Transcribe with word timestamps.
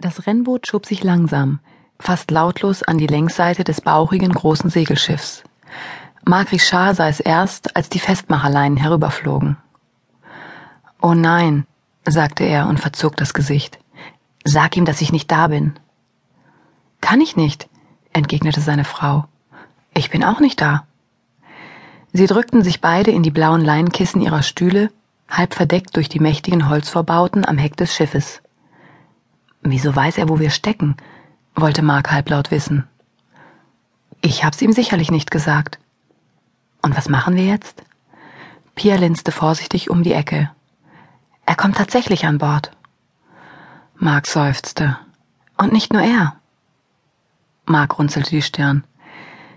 Das 0.00 0.26
Rennboot 0.26 0.66
schob 0.66 0.86
sich 0.86 1.04
langsam, 1.04 1.60
fast 1.98 2.30
lautlos 2.30 2.82
an 2.82 2.96
die 2.96 3.06
Längsseite 3.06 3.64
des 3.64 3.82
bauchigen 3.82 4.32
großen 4.32 4.70
Segelschiffs. 4.70 5.44
Marc 6.24 6.52
Richard 6.52 6.96
sah 6.96 7.08
es 7.08 7.20
erst, 7.20 7.76
als 7.76 7.90
die 7.90 7.98
Festmacherleinen 7.98 8.78
herüberflogen. 8.78 9.58
Oh 11.02 11.12
nein, 11.12 11.66
sagte 12.06 12.44
er 12.44 12.66
und 12.66 12.80
verzog 12.80 13.16
das 13.18 13.34
Gesicht. 13.34 13.78
Sag 14.42 14.78
ihm, 14.78 14.86
dass 14.86 15.02
ich 15.02 15.12
nicht 15.12 15.30
da 15.30 15.48
bin. 15.48 15.74
Kann 17.02 17.20
ich 17.20 17.36
nicht, 17.36 17.68
entgegnete 18.14 18.62
seine 18.62 18.84
Frau. 18.84 19.26
Ich 19.92 20.08
bin 20.08 20.24
auch 20.24 20.40
nicht 20.40 20.62
da. 20.62 20.86
Sie 22.14 22.26
drückten 22.26 22.62
sich 22.62 22.80
beide 22.80 23.10
in 23.10 23.22
die 23.22 23.30
blauen 23.30 23.60
Leinkissen 23.60 24.22
ihrer 24.22 24.42
Stühle, 24.42 24.90
halb 25.28 25.52
verdeckt 25.52 25.94
durch 25.96 26.08
die 26.08 26.20
mächtigen 26.20 26.70
Holzvorbauten 26.70 27.44
am 27.44 27.58
Heck 27.58 27.76
des 27.76 27.94
Schiffes. 27.94 28.40
Wieso 29.62 29.94
weiß 29.94 30.18
er, 30.18 30.28
wo 30.28 30.38
wir 30.38 30.50
stecken? 30.50 30.96
wollte 31.54 31.82
Mark 31.82 32.10
halblaut 32.10 32.50
wissen. 32.50 32.86
Ich 34.22 34.44
hab's 34.44 34.62
ihm 34.62 34.72
sicherlich 34.72 35.10
nicht 35.10 35.30
gesagt. 35.30 35.78
Und 36.82 36.96
was 36.96 37.08
machen 37.08 37.36
wir 37.36 37.44
jetzt? 37.44 37.82
Pia 38.74 38.96
linste 38.96 39.32
vorsichtig 39.32 39.90
um 39.90 40.02
die 40.02 40.12
Ecke. 40.12 40.50
Er 41.44 41.56
kommt 41.56 41.76
tatsächlich 41.76 42.24
an 42.26 42.38
Bord. 42.38 42.70
Mark 43.96 44.26
seufzte. 44.26 44.96
Und 45.58 45.72
nicht 45.72 45.92
nur 45.92 46.02
er. 46.02 46.36
Mark 47.66 47.98
runzelte 47.98 48.30
die 48.30 48.42
Stirn. 48.42 48.84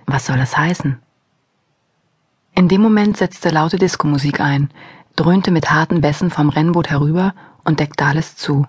Was 0.05 0.25
soll 0.25 0.37
das 0.37 0.57
heißen? 0.57 0.99
In 2.55 2.67
dem 2.67 2.81
Moment 2.81 3.17
setzte 3.17 3.49
laute 3.49 3.77
Diskomusik 3.77 4.39
ein, 4.39 4.69
dröhnte 5.15 5.51
mit 5.51 5.71
harten 5.71 6.01
Bässen 6.01 6.29
vom 6.29 6.49
Rennboot 6.49 6.89
herüber 6.89 7.33
und 7.63 7.79
deckte 7.79 8.05
alles 8.05 8.35
zu. 8.35 8.67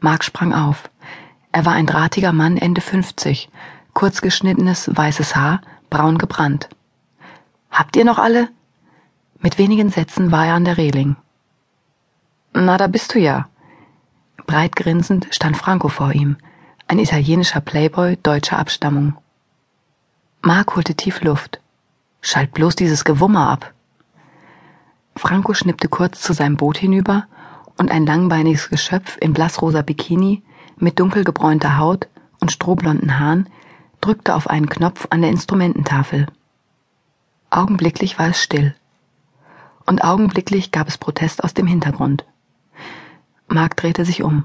Mark 0.00 0.24
sprang 0.24 0.54
auf. 0.54 0.90
Er 1.52 1.64
war 1.64 1.72
ein 1.72 1.86
drahtiger 1.86 2.32
Mann 2.32 2.56
Ende 2.56 2.80
50, 2.80 3.48
kurzgeschnittenes 3.94 4.90
weißes 4.94 5.34
Haar, 5.34 5.60
braun 5.90 6.18
gebrannt. 6.18 6.68
Habt 7.70 7.96
ihr 7.96 8.04
noch 8.04 8.18
alle? 8.18 8.48
Mit 9.40 9.58
wenigen 9.58 9.90
Sätzen 9.90 10.30
war 10.30 10.46
er 10.46 10.54
an 10.54 10.64
der 10.64 10.78
Reling. 10.78 11.16
Na, 12.52 12.76
da 12.76 12.86
bist 12.86 13.14
du 13.14 13.18
ja. 13.18 13.48
Breit 14.46 14.76
grinsend 14.76 15.28
stand 15.30 15.56
Franco 15.56 15.88
vor 15.88 16.12
ihm, 16.12 16.36
ein 16.86 16.98
italienischer 16.98 17.60
Playboy 17.60 18.16
deutscher 18.22 18.58
Abstammung. 18.58 19.16
Mark 20.42 20.76
holte 20.76 20.94
tief 20.94 21.22
Luft. 21.22 21.60
Schalt 22.20 22.52
bloß 22.52 22.76
dieses 22.76 23.04
Gewummer 23.04 23.48
ab. 23.50 23.72
Franco 25.16 25.54
schnippte 25.54 25.88
kurz 25.88 26.20
zu 26.20 26.32
seinem 26.32 26.56
Boot 26.56 26.78
hinüber 26.78 27.26
und 27.78 27.90
ein 27.90 28.06
langbeiniges 28.06 28.68
Geschöpf 28.68 29.16
in 29.20 29.32
blassrosa 29.32 29.82
Bikini 29.82 30.42
mit 30.76 31.00
dunkel 31.00 31.24
gebräunter 31.24 31.78
Haut 31.78 32.08
und 32.40 32.52
strohblonden 32.52 33.18
Haaren 33.18 33.48
drückte 34.00 34.34
auf 34.34 34.48
einen 34.48 34.68
Knopf 34.68 35.06
an 35.10 35.22
der 35.22 35.30
Instrumententafel. 35.30 36.26
Augenblicklich 37.50 38.18
war 38.18 38.28
es 38.28 38.42
still. 38.42 38.74
Und 39.86 40.04
augenblicklich 40.04 40.70
gab 40.70 40.86
es 40.86 40.98
Protest 40.98 41.42
aus 41.42 41.54
dem 41.54 41.66
Hintergrund. 41.66 42.24
Mark 43.48 43.76
drehte 43.76 44.04
sich 44.04 44.22
um. 44.22 44.44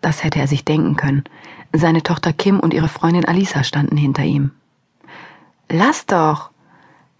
Das 0.00 0.22
hätte 0.22 0.38
er 0.38 0.46
sich 0.46 0.64
denken 0.64 0.96
können. 0.96 1.24
Seine 1.72 2.02
Tochter 2.02 2.32
Kim 2.32 2.60
und 2.60 2.72
ihre 2.72 2.88
Freundin 2.88 3.24
Alisa 3.24 3.64
standen 3.64 3.96
hinter 3.96 4.22
ihm. 4.22 4.52
Lass 5.68 6.06
doch! 6.06 6.50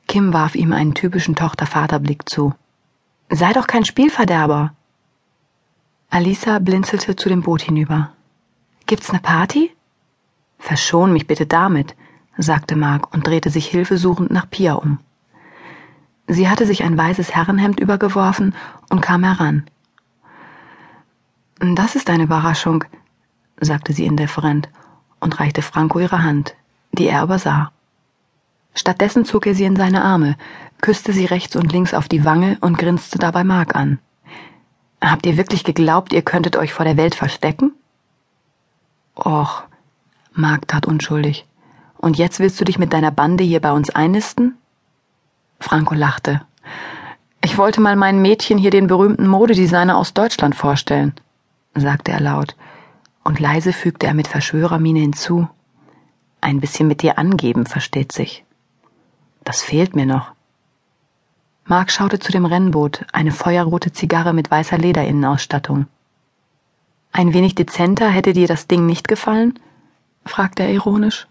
Kim 0.06 0.32
warf 0.32 0.54
ihm 0.54 0.72
einen 0.72 0.94
typischen 0.94 1.34
Tochter-Vater-Blick 1.34 2.28
zu. 2.28 2.54
Sei 3.30 3.52
doch 3.52 3.66
kein 3.66 3.84
Spielverderber! 3.84 4.72
Alisa 6.10 6.58
blinzelte 6.58 7.16
zu 7.16 7.28
dem 7.28 7.42
Boot 7.42 7.60
hinüber. 7.60 8.12
Gibt's 8.86 9.12
ne 9.12 9.18
Party? 9.18 9.76
Verschon 10.58 11.12
mich 11.12 11.26
bitte 11.26 11.44
damit, 11.44 11.94
sagte 12.38 12.76
Mark 12.76 13.12
und 13.12 13.26
drehte 13.26 13.50
sich 13.50 13.66
hilfesuchend 13.66 14.30
nach 14.30 14.48
Pia 14.48 14.74
um. 14.74 15.00
Sie 16.26 16.48
hatte 16.48 16.66
sich 16.66 16.82
ein 16.82 16.96
weißes 16.96 17.34
Herrenhemd 17.34 17.78
übergeworfen 17.78 18.54
und 18.88 19.02
kam 19.02 19.22
heran. 19.22 19.66
Das 21.58 21.94
ist 21.94 22.08
eine 22.08 22.22
Überraschung, 22.22 22.84
sagte 23.60 23.92
sie 23.92 24.06
indifferent 24.06 24.70
und 25.20 25.38
reichte 25.40 25.60
Franco 25.60 25.98
ihre 25.98 26.22
Hand, 26.22 26.54
die 26.92 27.06
er 27.06 27.22
übersah. 27.22 27.70
Stattdessen 28.74 29.26
zog 29.26 29.46
er 29.46 29.54
sie 29.54 29.64
in 29.64 29.76
seine 29.76 30.02
Arme, 30.02 30.36
küsste 30.80 31.12
sie 31.12 31.26
rechts 31.26 31.54
und 31.54 31.70
links 31.70 31.92
auf 31.92 32.08
die 32.08 32.24
Wange 32.24 32.56
und 32.62 32.78
grinste 32.78 33.18
dabei 33.18 33.44
Mark 33.44 33.74
an. 33.74 33.98
Habt 35.00 35.26
ihr 35.26 35.36
wirklich 35.36 35.64
geglaubt, 35.64 36.12
ihr 36.12 36.22
könntet 36.22 36.56
euch 36.56 36.72
vor 36.72 36.84
der 36.84 36.96
Welt 36.96 37.14
verstecken? 37.14 37.72
Och, 39.16 39.62
Mark 40.32 40.68
tat 40.68 40.86
unschuldig. 40.86 41.46
Und 41.98 42.16
jetzt 42.18 42.38
willst 42.40 42.60
du 42.60 42.64
dich 42.64 42.78
mit 42.78 42.92
deiner 42.92 43.10
Bande 43.10 43.44
hier 43.44 43.60
bei 43.60 43.72
uns 43.72 43.90
einnisten? 43.90 44.56
Franco 45.60 45.94
lachte. 45.94 46.42
Ich 47.42 47.58
wollte 47.58 47.80
mal 47.80 47.96
meinen 47.96 48.22
Mädchen 48.22 48.58
hier 48.58 48.70
den 48.70 48.86
berühmten 48.86 49.26
Modedesigner 49.26 49.96
aus 49.96 50.14
Deutschland 50.14 50.54
vorstellen, 50.54 51.14
sagte 51.74 52.12
er 52.12 52.20
laut, 52.20 52.56
und 53.24 53.40
leise 53.40 53.72
fügte 53.72 54.06
er 54.06 54.14
mit 54.14 54.28
Verschwörermiene 54.28 55.00
hinzu. 55.00 55.48
Ein 56.40 56.60
bisschen 56.60 56.88
mit 56.88 57.02
dir 57.02 57.18
angeben, 57.18 57.66
versteht 57.66 58.12
sich. 58.12 58.44
Das 59.44 59.62
fehlt 59.62 59.96
mir 59.96 60.06
noch. 60.06 60.32
Mark 61.70 61.92
schaute 61.92 62.18
zu 62.18 62.32
dem 62.32 62.46
Rennboot, 62.46 63.04
eine 63.12 63.30
feuerrote 63.30 63.92
Zigarre 63.92 64.32
mit 64.32 64.50
weißer 64.50 64.78
Lederinnenausstattung. 64.78 65.84
Ein 67.12 67.34
wenig 67.34 67.56
dezenter 67.56 68.08
hätte 68.08 68.32
dir 68.32 68.48
das 68.48 68.68
Ding 68.68 68.86
nicht 68.86 69.06
gefallen? 69.06 69.58
fragte 70.24 70.62
er 70.62 70.70
ironisch. 70.70 71.26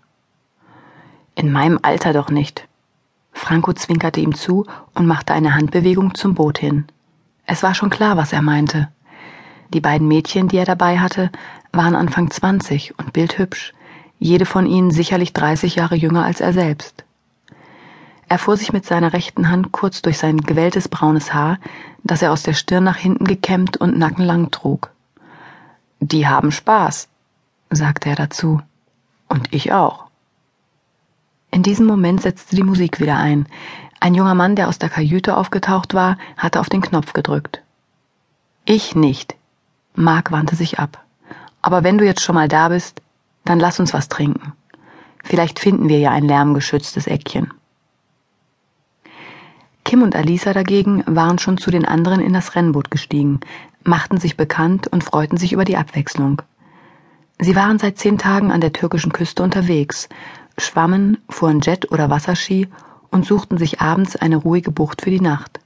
In 1.34 1.52
meinem 1.52 1.80
Alter 1.82 2.14
doch 2.14 2.30
nicht. 2.30 2.68
Franco 3.32 3.74
zwinkerte 3.74 4.20
ihm 4.20 4.36
zu 4.36 4.68
und 4.94 5.08
machte 5.08 5.34
eine 5.34 5.56
Handbewegung 5.56 6.14
zum 6.14 6.36
Boot 6.36 6.60
hin. 6.60 6.86
Es 7.48 7.64
war 7.64 7.74
schon 7.74 7.90
klar, 7.90 8.16
was 8.16 8.32
er 8.32 8.44
meinte. 8.44 8.90
Die 9.74 9.82
beiden 9.82 10.08
Mädchen, 10.08 10.50
die 10.50 10.58
er 10.58 10.66
dabei 10.66 11.00
hatte, 11.00 11.32
waren 11.72 11.96
Anfang 11.96 12.30
zwanzig 12.30 12.94
und 13.00 13.12
bildhübsch, 13.12 13.74
jede 14.20 14.46
von 14.46 14.68
ihnen 14.68 14.92
sicherlich 14.92 15.34
dreißig 15.34 15.78
Jahre 15.78 15.96
jünger 15.96 16.26
als 16.26 16.42
er 16.42 16.54
selbst. 16.54 17.07
Er 18.30 18.40
fuhr 18.40 18.58
sich 18.58 18.74
mit 18.74 18.86
seiner 18.86 19.14
rechten 19.14 19.50
Hand 19.50 19.72
kurz 19.72 20.02
durch 20.02 20.18
sein 20.18 20.42
gewelltes 20.42 20.90
braunes 20.90 21.34
Haar, 21.34 21.60
das 22.04 22.22
er 22.22 22.32
aus 22.32 22.44
der 22.44 22.54
Stirn 22.54 22.84
nach 22.84 22.98
hinten 22.98 23.26
gekämmt 23.26 23.78
und 23.78 23.98
nackenlang 23.98 24.52
trug. 24.52 24.92
Die 26.00 26.28
haben 26.28 26.52
Spaß, 26.52 27.08
sagte 27.70 28.10
er 28.10 28.16
dazu. 28.16 28.62
Und 29.30 29.54
ich 29.54 29.74
auch. 29.74 30.06
In 31.52 31.64
diesem 31.64 31.86
Moment 31.86 32.22
setzte 32.22 32.56
die 32.56 32.64
Musik 32.64 33.00
wieder 33.00 33.18
ein. 33.18 33.48
Ein 34.00 34.14
junger 34.14 34.36
Mann, 34.36 34.56
der 34.56 34.68
aus 34.68 34.78
der 34.78 34.90
Kajüte 34.90 35.38
aufgetaucht 35.38 35.94
war, 35.94 36.18
hatte 36.36 36.60
auf 36.60 36.70
den 36.70 36.82
Knopf 36.82 37.14
gedrückt. 37.14 37.62
Ich 38.66 38.96
nicht. 38.96 39.36
Mark 39.96 40.32
wandte 40.32 40.56
sich 40.56 40.80
ab. 40.80 41.04
Aber 41.62 41.84
wenn 41.84 41.98
du 41.98 42.06
jetzt 42.06 42.22
schon 42.22 42.36
mal 42.36 42.48
da 42.48 42.70
bist, 42.70 43.02
dann 43.44 43.60
lass 43.60 43.80
uns 43.80 43.94
was 43.94 44.10
trinken. 44.10 44.54
Vielleicht 45.24 45.60
finden 45.60 45.90
wir 45.90 46.00
ja 46.00 46.12
ein 46.12 46.26
lärmgeschütztes 46.26 47.08
Eckchen. 47.08 47.52
Kim 49.88 50.02
und 50.02 50.18
Alisa 50.18 50.52
dagegen 50.52 51.02
waren 51.06 51.40
schon 51.40 51.58
zu 51.58 51.72
den 51.72 51.86
anderen 51.86 52.20
in 52.20 52.34
das 52.34 52.58
Rennboot 52.58 52.92
gestiegen, 52.92 53.40
machten 53.86 54.18
sich 54.18 54.36
bekannt 54.36 54.88
und 54.88 55.02
freuten 55.02 55.38
sich 55.38 55.54
über 55.54 55.64
die 55.64 55.78
Abwechslung. 55.78 56.42
Sie 57.40 57.56
waren 57.56 57.80
seit 57.80 57.98
zehn 57.98 58.18
Tagen 58.18 58.52
an 58.52 58.60
der 58.60 58.74
türkischen 58.74 59.14
Küste 59.14 59.44
unterwegs, 59.44 60.10
schwammen, 60.58 61.20
fuhren 61.30 61.62
Jet 61.62 61.90
oder 61.90 62.10
Wasserski 62.10 62.68
und 63.12 63.26
suchten 63.26 63.58
sich 63.58 63.80
abends 63.80 64.18
eine 64.18 64.36
ruhige 64.36 64.72
Bucht 64.72 65.04
für 65.04 65.10
die 65.10 65.22
Nacht. 65.22 65.62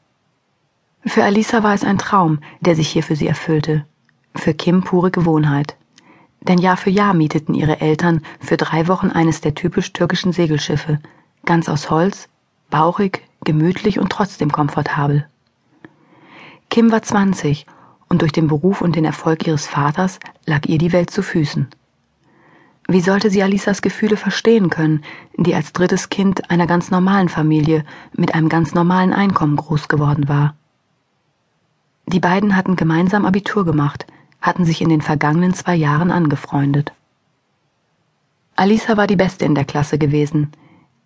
Für 1.04 1.24
Alisa 1.24 1.64
war 1.64 1.74
es 1.74 1.84
ein 1.84 1.98
Traum, 1.98 2.42
der 2.60 2.76
sich 2.76 2.90
hier 2.90 3.02
für 3.02 3.16
sie 3.16 3.28
erfüllte. 3.28 3.88
Für 4.36 4.54
Kim 4.54 4.84
pure 4.84 5.10
Gewohnheit. 5.10 5.76
Denn 6.42 6.60
Jahr 6.60 6.78
für 6.78 6.92
Jahr 6.92 7.16
mieteten 7.16 7.56
ihre 7.56 7.82
Eltern 7.82 8.22
für 8.40 8.58
drei 8.58 8.88
Wochen 8.88 9.10
eines 9.10 9.42
der 9.42 9.56
typisch 9.56 9.94
türkischen 9.94 10.32
Segelschiffe, 10.32 11.00
ganz 11.44 11.68
aus 11.68 11.90
Holz, 11.90 12.30
bauchig, 12.70 13.24
gemütlich 13.44 14.00
und 14.00 14.12
trotzdem 14.12 14.52
komfortabel. 14.52 15.28
Kim 16.70 16.92
war 16.92 17.02
20 17.02 17.66
und 18.08 18.22
durch 18.22 18.32
den 18.32 18.48
Beruf 18.48 18.82
und 18.82 18.96
den 18.96 19.06
Erfolg 19.06 19.48
ihres 19.48 19.68
Vaters 19.68 20.20
lag 20.46 20.66
ihr 20.68 20.78
die 20.78 20.92
Welt 20.92 21.10
zu 21.10 21.24
Füßen. 21.24 21.68
Wie 22.88 23.02
sollte 23.02 23.30
sie 23.30 23.42
Alisas 23.42 23.82
Gefühle 23.82 24.18
verstehen 24.18 24.70
können, 24.70 25.04
die 25.38 25.56
als 25.56 25.72
drittes 25.72 26.10
Kind 26.10 26.50
einer 26.52 26.68
ganz 26.68 26.92
normalen 26.92 27.30
Familie 27.30 27.86
mit 28.16 28.36
einem 28.36 28.50
ganz 28.50 28.74
normalen 28.74 29.14
Einkommen 29.14 29.56
groß 29.56 29.88
geworden 29.88 30.28
war? 30.28 30.56
Die 32.08 32.20
beiden 32.20 32.56
hatten 32.58 32.76
gemeinsam 32.76 33.26
Abitur 33.26 33.64
gemacht, 33.64 34.06
hatten 34.42 34.66
sich 34.66 34.82
in 34.82 34.90
den 34.90 35.02
vergangenen 35.02 35.54
zwei 35.54 35.76
Jahren 35.76 36.12
angefreundet. 36.12 36.92
Alisa 38.58 38.98
war 38.98 39.08
die 39.08 39.16
Beste 39.16 39.46
in 39.46 39.56
der 39.56 39.66
Klasse 39.66 39.98
gewesen. 39.98 40.52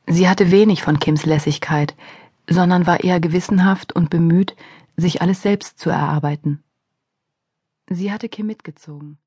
Sie 0.07 0.27
hatte 0.27 0.49
wenig 0.49 0.81
von 0.81 0.99
Kims 0.99 1.25
Lässigkeit, 1.25 1.95
sondern 2.49 2.87
war 2.87 3.03
eher 3.03 3.19
gewissenhaft 3.19 3.93
und 3.93 4.09
bemüht, 4.09 4.55
sich 4.97 5.21
alles 5.21 5.41
selbst 5.41 5.79
zu 5.79 5.89
erarbeiten. 5.89 6.63
Sie 7.89 8.11
hatte 8.11 8.29
Kim 8.29 8.47
mitgezogen. 8.47 9.17